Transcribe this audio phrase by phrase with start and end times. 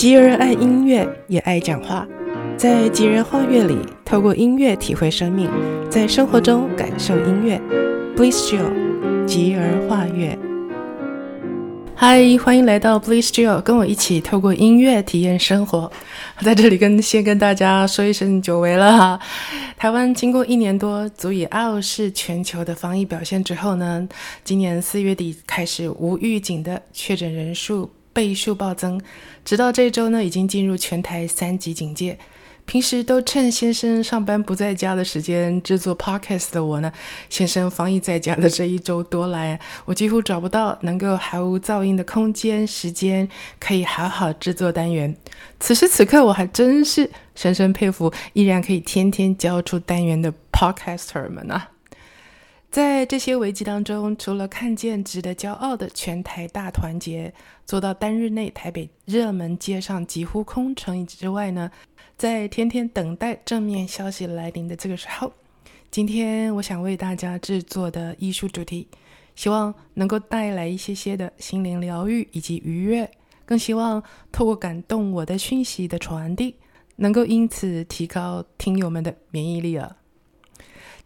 [0.00, 2.08] 吉儿爱音乐，也爱讲话。
[2.56, 5.46] 在吉儿画乐里，透过音乐体会生命，
[5.90, 7.60] 在生活中感受音乐。
[8.16, 10.38] Bliss Jill，吉儿画乐。
[11.94, 15.92] 嗨，欢迎来到 Bliss Jill，跟我一起透过音乐体验生活。
[16.40, 19.20] 在这里跟先跟大家说一声久违了哈。
[19.76, 24.08] 台湾经过一年多足以傲视全球的防疫表现之后呢，
[24.44, 29.00] 今年四月底开始无预警的确诊人数倍数暴增，
[29.44, 32.18] 直到这周呢，已经进入全台三级警戒。
[32.66, 36.92] 平时都趁先生上班不在家的时间制作 podcast 的我呢，
[37.28, 45.16] 先生防疫在家的这一周多来，我几乎找不到能够毫无噪音的空间时间，可以好好制作单元。
[45.58, 51.70] 此时此刻，我还真是深深佩服依然可以天天交出单元的 podcaster 们啊！
[52.70, 57.34] 在这些危机当中，除了看见值得骄傲的全台大团结，
[57.66, 61.68] 做到单日内台北热门街上几乎空城之外呢，
[62.16, 65.32] 在天天等待正面消息来临的这个时候，
[65.90, 68.86] 今天我想为大家制作的艺术主题，
[69.34, 73.10] 希望能够带来一些些的心灵疗愈以及愉悦，
[73.44, 76.54] 更希望透过感动我的讯息的传递，
[76.94, 79.96] 能够因此提高听友们的免疫力了。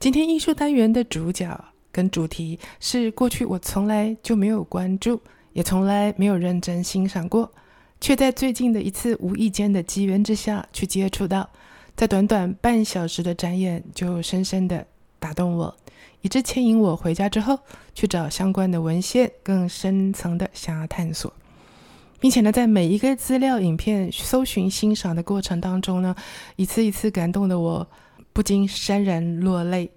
[0.01, 5.21] 今天艺术单元的主角跟主题是过去我从来就没有关注，
[5.53, 7.51] 也从来没有认真欣赏过，
[8.01, 11.49] 却在最近的一次无意间的机缘之下去接触到，
[11.97, 14.87] 在短短半小时的展演就深深的
[15.19, 15.75] 打动我，
[16.21, 17.59] 以致牵引我回家之后
[17.95, 21.33] 去找相关的文献，更深层的想要探索，
[22.21, 26.15] 并且呢，在每一个资料影片搜寻欣赏的过程当中呢，
[26.57, 27.89] 一次一次感动的我。
[28.35, 29.91] 不禁潸然落泪。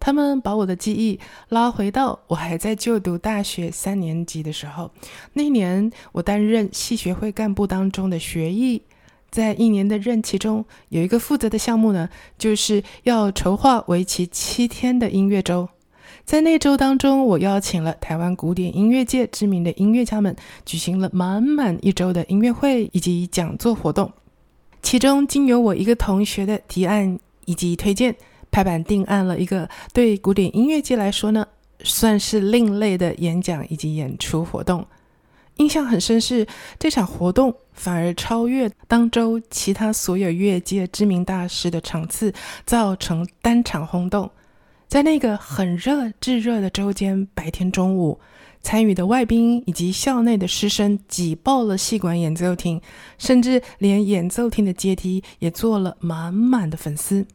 [0.00, 4.90] 他们把我的记忆拉回到我还在就读大学三年级的时候。
[5.32, 8.80] 那年，我担任系学会干部当中的学艺，
[9.28, 12.08] 在一年的任期中，有一个负责的项目呢，
[12.38, 15.68] 就是要筹划为期七天的音乐周。
[16.24, 24.12] 在那周当中，我邀请了台湾古典音乐界知名的音乐家们，举行了满满一周的音乐会以及讲座活动。
[24.80, 27.18] 其中，经由我一个同学的提案。
[27.48, 28.14] 以及推荐
[28.50, 31.46] 拍板定案了一个对古典音乐界来说呢，
[31.82, 34.86] 算是另类的演讲以及演出活动。
[35.56, 36.46] 印象很深是
[36.78, 42.32] 这场活动反而超越当周其他所有乐界知名大师的场次，
[42.66, 44.30] 造成单场轰动。
[44.86, 48.20] 在那个很热炙热的周间白天中午，
[48.62, 52.80] 参与的外宾以及校内的师生挤爆了戏馆演奏厅，
[53.18, 57.26] 甚至连演奏厅的阶梯也坐了满满的粉丝。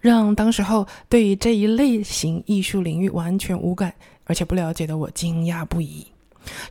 [0.00, 3.92] 让当时候对于这一类型艺术领域完全无感，
[4.24, 6.06] 而且不了解的我惊讶不已。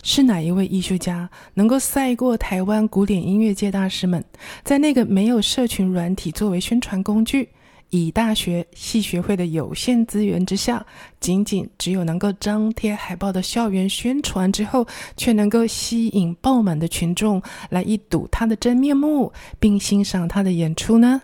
[0.04, 4.22] 是哪一位艺术家能够赛过台湾古典音乐界大师们？
[4.64, 7.48] 在那个没有社群软体作为宣传工具，
[7.90, 10.86] 以大学系学会的有限资源之下，
[11.22, 14.86] 仅仅只有能够张贴海报的校园宣传之后，
[15.16, 21.22] 却能够吸引爆满的群众来一睹他的真面目，并欣赏他的演出呢？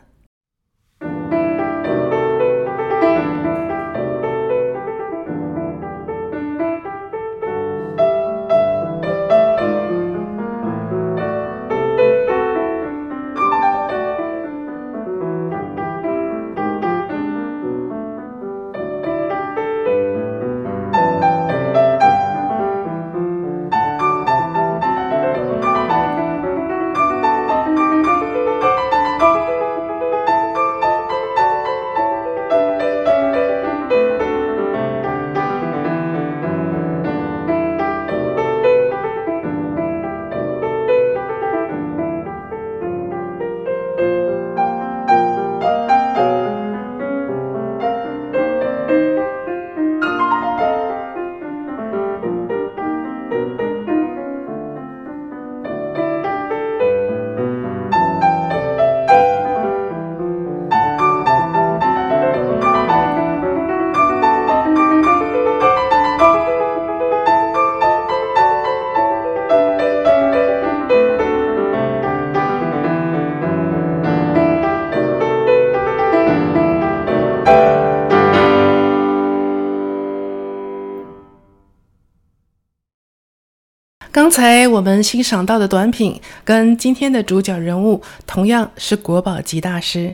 [84.28, 90.14] 刚才我们欣赏到的短品，跟今天的主角人物同样是国宝级大师，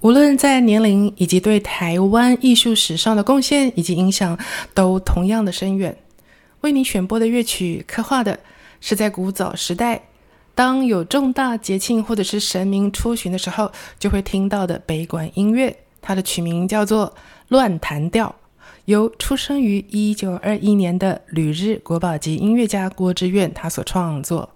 [0.00, 4.36] 无论在年龄以及对台湾艺术史上的贡献以及影响，
[4.74, 5.96] 都同样的深远。
[6.62, 8.40] 为你选播的乐曲，刻画的
[8.80, 10.02] 是在古早时代
[10.56, 15.76] 当有重大节庆或者是神明出巡的时候，就会听到的北管音乐。
[16.00, 17.06] 它的曲名叫做
[17.46, 18.34] 《乱弹调》，
[18.86, 24.50] 由出生于一九二一年的旅日国宝级音乐家郭志远他所创作。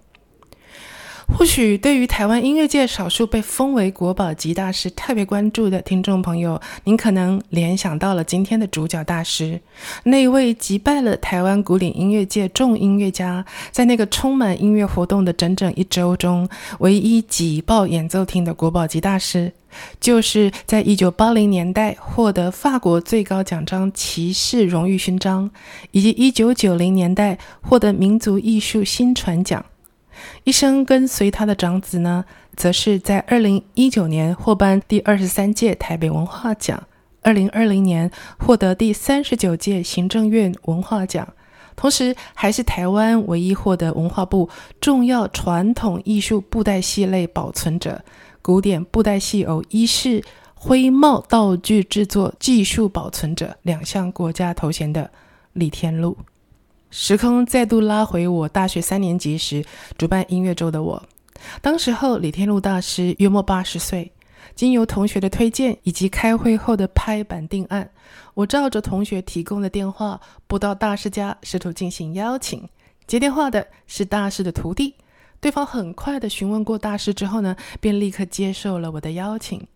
[1.28, 9.60] 或许对于台湾音乐界少数被封为国宝级大师特别关注的听众朋友，您可能联想到了今天的主角大师，
[10.04, 19.52] 那位击败了台湾古典音乐界众音乐家，在那个充满音乐活动的整整一周中，唯一挤爆演奏厅的国宝级大师，
[20.00, 25.50] 就是在一九八零年代获得法国最高奖章骑士荣誉勋章，
[25.90, 29.62] 以及一九九零年代获得民族艺术新传奖。
[30.44, 32.24] 一生跟随他的长子呢，
[32.56, 36.82] 则是在二零一九年获颁第二十三届台北文化奖，
[37.22, 41.28] 二零二零年获得第三十九届行政院文化奖，
[41.74, 44.48] 同时还是台湾唯一获得文化部
[44.80, 48.02] 重要传统艺术布袋戏类保存者、
[48.40, 50.22] 古典布袋戏偶衣饰
[50.54, 55.10] 徽帽道具制作技术保存者两项国家头衔的
[55.52, 56.16] 李天禄。
[56.98, 59.62] 时空再度拉回我大学三年级时
[59.98, 61.02] 主办音乐周的我，
[61.60, 64.10] 当时候李天禄大师约莫八十岁。
[64.54, 67.90] 经由同学的推荐以及开会后的拍板定案，
[68.32, 72.66] 我照着同学提供的电话拨到大师家，试图进行邀请。
[73.06, 74.94] 接电话的是大师的徒弟，
[75.38, 79.66] 对方很快的询问过大师之后呢，便立刻接受了我的邀请，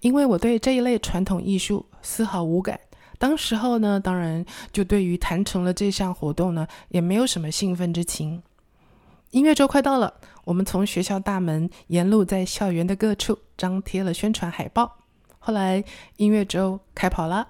[0.00, 2.80] 因为我对这一类传统艺术丝毫无感。
[3.18, 8.42] 当时候呢，当然就对于谈成了这项活动呢，也没有什么兴奋之情。
[9.30, 10.14] 音乐周快到了，
[10.44, 14.98] 我们从学校大门沿路在校园的各处张贴了宣传海报。
[15.38, 15.82] 后来
[16.16, 17.46] 音乐周开跑了，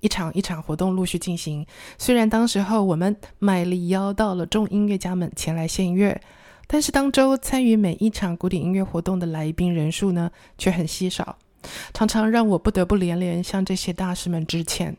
[0.00, 1.66] 一场一场活动陆续进行。
[1.98, 6.20] 虽然当时候我们卖力邀到了众音乐家们前来献乐，
[6.66, 11.38] 但是当周参与每一场古典音乐活动的来宾人数呢，却很稀少，
[11.92, 14.96] 常常让我不得不连连向这些大师们致歉。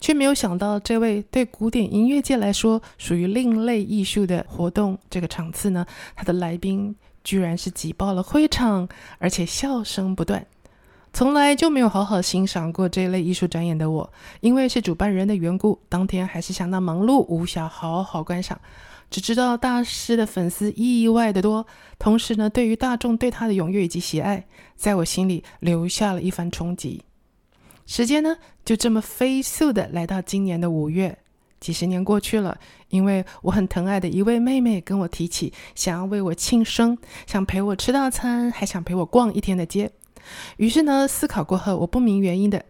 [0.00, 5.86] 却没有想到，这位对古典音乐界来说属于另类艺术的活动这个场次呢，
[6.16, 8.88] 他的来宾居然是挤爆了会场，
[9.18, 10.46] 而且笑声不断。
[11.12, 18.60] 从来就没有好好欣赏过这类艺术展演的我，因为是主办人的缘故，当天还是相当忙碌，无暇好好观赏。
[19.10, 21.66] 只知道大师的粉丝意外的多，
[21.98, 24.44] 同时呢，对于大众对他的踊跃以及喜爱，
[24.76, 27.02] 在我心里留下了一番冲击。
[27.88, 28.36] 时间呢，
[28.66, 31.18] 就这么飞速的来到今年的五月，
[31.58, 32.58] 几十年过去了。
[32.90, 39.90] 因为我很疼爱的一位妹妹跟我提起，想要为我庆生，想陪我吃大餐，还想陪我逛一天的街。
[40.58, 42.62] 于是呢，思考过后，我不明原因的，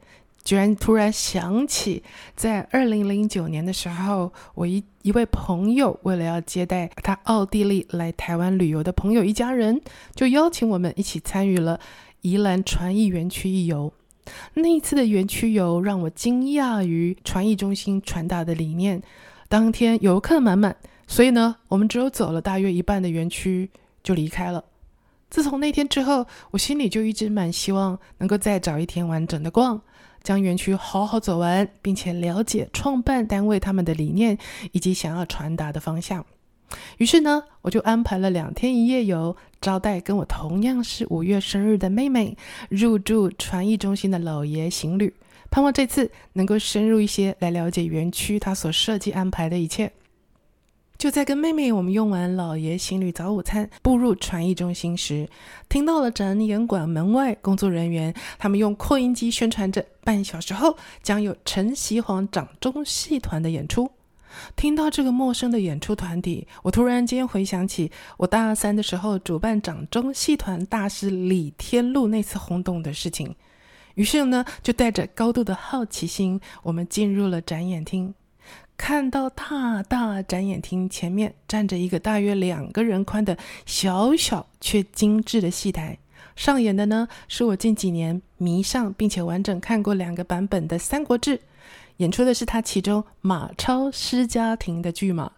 [0.44, 2.04] 居然突然想起，
[2.36, 9.80] 在二零零九年的时候，我一一位朋友为了要接待他奥地利来台湾旅游的朋友一家人，
[10.14, 11.80] 就邀请我们一起参与了
[12.20, 13.92] 宜兰传艺园区一游。
[14.54, 19.02] 那一次的园区游让我惊讶于传艺中心传达的理念。
[19.48, 20.76] 当天游客满满，
[21.06, 23.70] 所以呢，我们只有走了大约一半的园区
[24.02, 24.64] 就离开了。
[25.30, 29.80] 自从那天之后，我心里就一直蛮希望能够再找一天完整的逛，
[30.22, 34.38] 将园区好好走完，并且了解创办单位他们的理念
[34.72, 36.24] 以及想要传达的方向。
[36.98, 42.36] 于是呢，我就安排了两天一夜游，招待跟我同样是五月生日的妹妹，
[42.68, 45.14] 入住传艺中心的老爷行旅，
[45.50, 49.92] 盼望这次能够深入一些来了解园区他所设计安排的一切。
[50.98, 55.28] 就在跟妹妹我们用完老爷行旅早午餐，步入传艺中心时，
[55.68, 63.88] 听到了展演馆门外工作人员他们用扩音机宣传着，半小时后将有陈锡煌掌中戏团的演出。
[64.56, 73.34] 听到这个陌生的演出团体，我突然间回想起我大三的时候主办掌中戏团大师李天禄那次轰动的事情。
[73.94, 78.14] 于是呢，就带着高度的好奇心，我们进入了展演厅，
[78.76, 85.98] 看到大大展演厅前面站着一个大约两个人宽的小小却精致的戏台，
[86.36, 91.38] 上演的呢是我近几年迷上并且完整看过两个版本的《三国志》。
[91.98, 95.30] 演出的是他其中马超失家庭的剧码。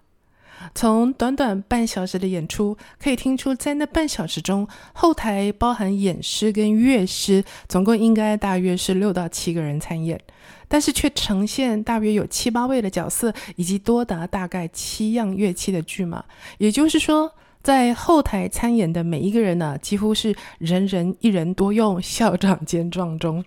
[0.74, 10.20] 从短短半小时的演出可以听出，在那半小时中，后台包含演师跟乐师，总共应该大约是六到七个人参演，
[10.68, 16.22] 但是却呈现大约有七八位的角色，以及多达大概七样乐器的剧码。
[16.58, 23.42] 也就是说，在后台参演的每一个人呢、几乎是人人一人多用，校长兼撞钟。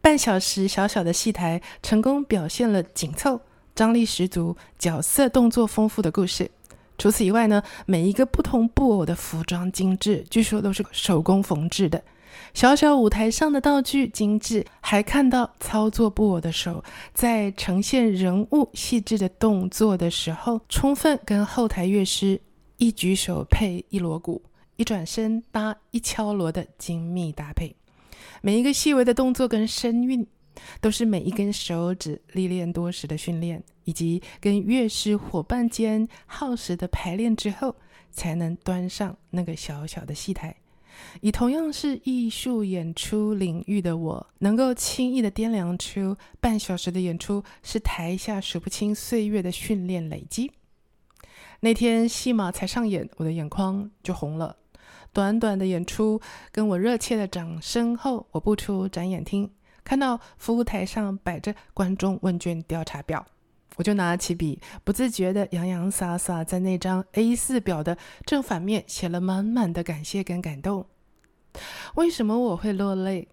[0.00, 3.40] 半小时小小的戏台，成功表现了紧凑、
[3.74, 6.50] 张力十足、角色动作丰富的故事。
[6.96, 12.02] 除此以外呢，每一个不同布偶的服装精致，据说都是手工缝制的。
[12.52, 22.40] 小小舞台上的道具精致，还看到操作布偶的手在呈现人物细致的动作的时候，充分跟后台乐师
[22.76, 24.42] 一举手配一锣鼓，
[24.76, 27.74] 一转身搭一敲锣的精密搭配。
[28.44, 30.26] 每一个细微的动作跟声韵，
[30.78, 37.74] 都是每一根手指历练多时的训练，以及跟乐师伙伴间耗时的排练之后，
[38.12, 40.54] 才能端上那个小小的戏台。
[41.22, 50.52] 以同样是艺术演出领域的我，能够轻易的掂量出半小时的演出是台下数不清岁月的训练累积。
[51.60, 54.58] 那天戏码才上演，我的眼眶就红了。
[55.14, 59.48] 短短的演出，跟我热切的掌声后，我步出展演厅，
[59.84, 63.24] 看到服务台上摆着观众问卷调查表，
[63.76, 70.86] 我就拿起笔，不自觉地洋洋洒洒在那张 A4 表的正反面写了满满的感谢跟感动。
[71.94, 73.28] 为什么我会落泪？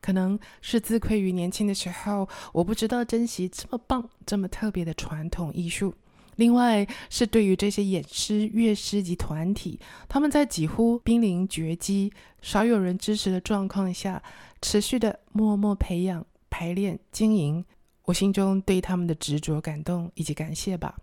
[0.00, 5.92] 可能是自愧于年轻的时候，我不知道珍惜这么棒、这么特别的传统艺术。
[6.38, 9.78] 另外是对于这些演师、乐师及团体，
[10.08, 14.22] 他们在几乎濒临绝迹、少有人支持的状况下，
[14.62, 17.64] 持续的默默培养、排练、经营，
[18.04, 20.96] 我心中对他们的执着、感动以及感谢吧。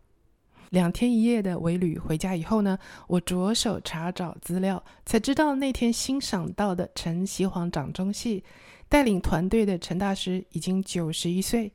[0.70, 8.42] 两天一夜的围旅回家以后呢，我着手查找资料，才知道那天欣赏到的陈锡煌掌中戏
[8.88, 11.74] 带领团队的陈大师已经九十一岁。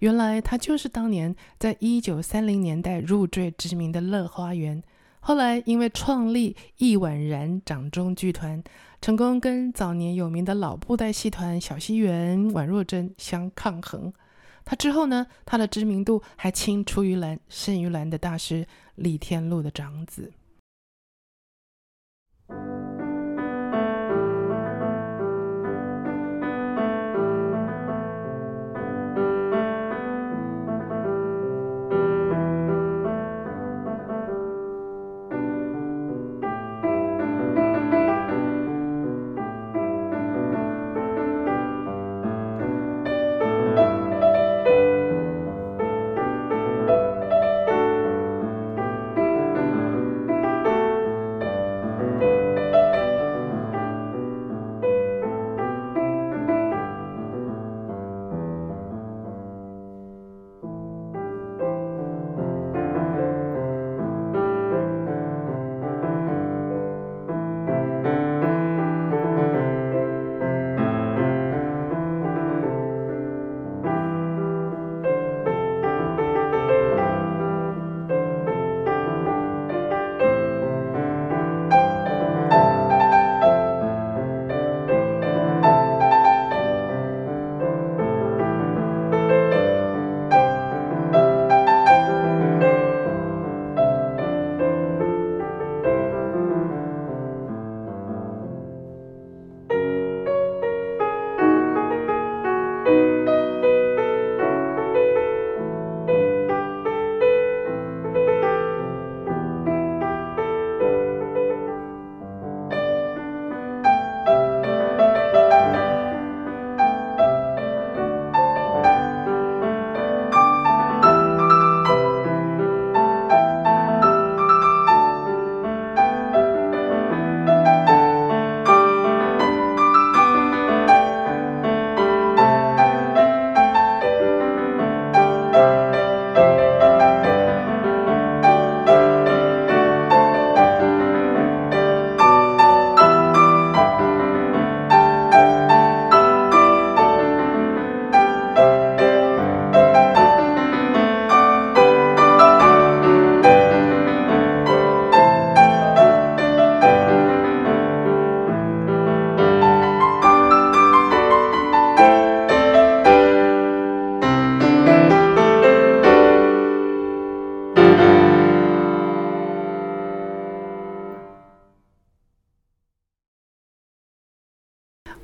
[0.00, 4.82] 原来他就是当年在一九三零年代入赘知名的乐花园，
[5.20, 8.62] 后来因为创立易婉然掌中剧团，
[9.00, 14.12] 成功跟早年有名的老布袋戏团小西园、宛若真相抗衡。
[14.64, 18.66] 他之后呢，他的知名度还青出于蓝胜于蓝的大师
[18.96, 20.32] 李天禄的长子。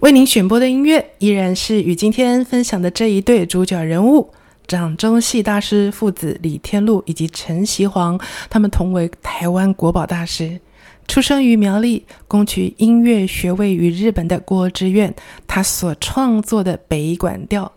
[0.05, 4.31] 为您选播的音乐依然是与今天分享的这一对主角人物——
[4.69, 8.21] 掌中戏大师父子李天禄以及陈锡煌，
[8.51, 10.61] 他们同为台湾国宝大师。
[11.09, 15.15] 出生于苗栗，攻取音乐学位于日本的郭志愿，
[15.47, 17.73] 他所创作的北管调。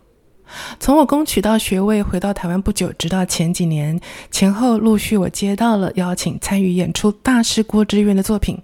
[0.78, 3.98] 从我攻取到学位回到台湾不久，直到前几年
[4.30, 8.58] 前后陆续，我接到了邀请参与演出大师郭志远的作品。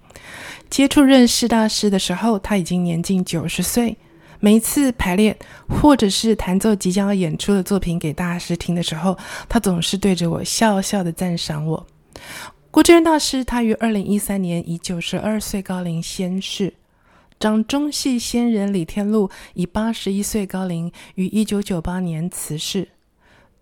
[0.74, 3.96] 接触认识大师的时候，他已经年近九十岁。
[4.40, 5.36] 每一次排练
[5.68, 9.16] 或者是弹奏即将要演出的作品给大师听的时候，
[9.48, 11.86] 他总是对着我笑笑的赞赏我。
[12.72, 16.74] 郭志远大师，他于二零一三年以九十二岁高龄仙逝。
[17.38, 22.88] 掌中戏仙人李天禄以八十一岁高龄于一九九八年辞世。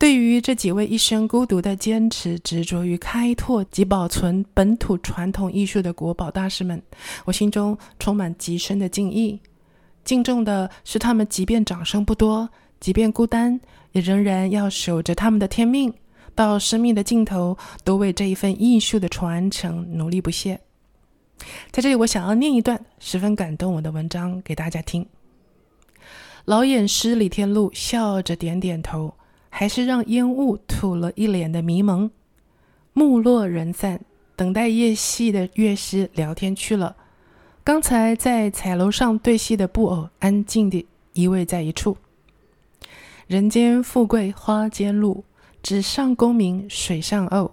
[0.03, 6.83] 对于这几位一生孤独的坚持、执着于开拓及保存本土传统艺术的国宝大师们，
[7.25, 9.39] 我心中充满极深的敬意。
[10.03, 13.61] 敬重的是他们，即便掌声不多，即便孤单，
[13.93, 15.95] 也仍然要守着他们的天命，
[16.35, 20.61] 到生命的尽头，都为这一份艺术的传承努力不懈。
[21.71, 25.07] 在这里，我想要念一段十分感动我的文章给大家听。
[26.45, 29.15] 老演师李天禄笑着点点头，
[29.55, 32.11] 还是让烟雾吐了一脸的迷蒙。
[32.95, 34.01] 幕落人散，
[34.35, 36.97] 等待夜戏的乐师聊天去了。
[37.63, 41.99] 刚才在彩楼上对戏的布偶安静地依偎在一处。
[43.27, 45.25] 人间富贵花间路，
[45.63, 47.51] 纸上功名水上鸥。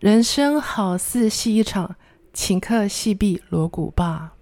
[0.00, 1.96] 人生好似戏一场。
[2.38, 4.35] 请客戏毕锣鼓罢。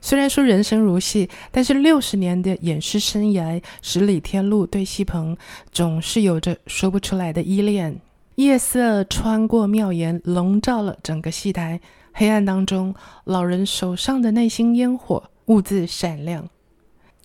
[0.00, 5.36] 虽然说人生如戏，但是六十年的演师生涯使李天禄对戏棚
[5.72, 8.00] 总是有着说不出来的依恋。
[8.36, 11.80] 夜色穿过庙檐，笼罩了整个戏台。
[12.12, 16.48] 黑暗当中，老人手上的内心烟火兀自闪亮。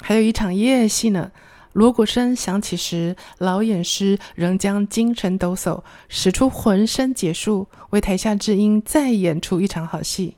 [0.01, 1.31] 还有一场夜戏呢。
[1.73, 10.35] 锣鼓声响起时，老演师仍将精神抖擞，使出浑身解数，为台下知音再演出一场好戏。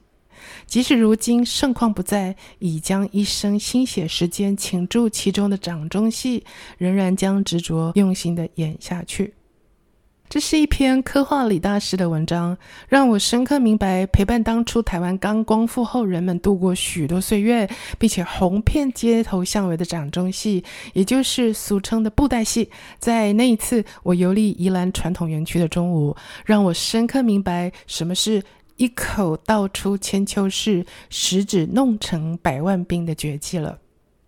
[0.66, 6.44] 即使如今盛况不再，已将一生心血时间倾注其中的掌中戏，
[6.78, 9.34] 仍然将执着用心地演下去。
[10.28, 12.58] 这是一篇刻画李大师的文章，
[12.90, 17.70] 让我深刻明白，陪伴当初台湾刚光复后人们度过许多岁月，
[18.00, 22.72] 并且红遍街头巷尾的掌中戏，也就是俗称的布袋戏。
[22.98, 28.44] 在那一次我游历宜兰传统园区的中午，让我深刻明白什么是
[28.78, 33.80] 一口道出千秋事，十指弄成百万兵的绝技了。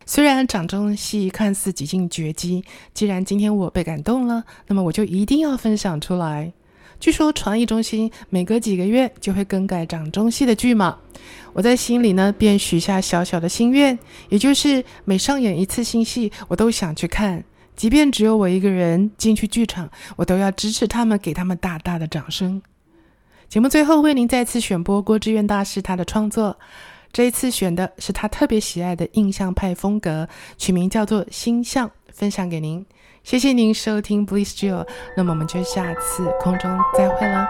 [0.05, 6.53] 虽然掌中戏看似几近绝迹，既然今天我被感动了，那么我就一定要分享出来。
[6.99, 10.97] 据说传艺中心每隔几个月就会更改掌中戏的剧码，
[11.51, 17.43] 我在心里呢便许下小小的心愿，也就是每上演一次新戏，我都想去看，
[17.75, 22.61] 即便只有我一个人进去剧场，我都要支持他们，给他们大大的掌声。
[23.49, 26.57] 节目最后为您再次选播郭志远大师他的创作。
[27.13, 32.85] 这一次选的是他特别喜爱的印象派风格，取名叫做《星象》，分享给您。
[33.23, 37.47] 谢谢您收听 Bliss Jill，那么我们就下次空中再会了。